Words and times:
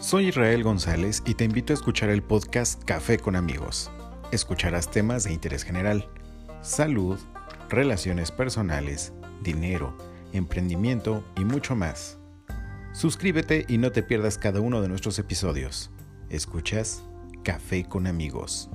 Soy 0.00 0.28
Israel 0.28 0.62
González 0.62 1.22
y 1.26 1.34
te 1.34 1.44
invito 1.44 1.74
a 1.74 1.76
escuchar 1.76 2.08
el 2.08 2.22
podcast 2.22 2.82
Café 2.84 3.18
con 3.18 3.36
amigos. 3.36 3.90
Escucharás 4.32 4.90
temas 4.90 5.24
de 5.24 5.32
interés 5.34 5.62
general, 5.62 6.08
salud, 6.62 7.18
relaciones 7.68 8.30
personales, 8.30 9.12
dinero, 9.42 9.94
emprendimiento 10.32 11.22
y 11.36 11.44
mucho 11.44 11.76
más. 11.76 12.18
Suscríbete 12.94 13.66
y 13.68 13.76
no 13.76 13.92
te 13.92 14.02
pierdas 14.02 14.38
cada 14.38 14.62
uno 14.62 14.80
de 14.80 14.88
nuestros 14.88 15.18
episodios. 15.18 15.90
Escuchas 16.30 17.04
Café 17.44 17.84
con 17.84 18.06
amigos. 18.06 18.70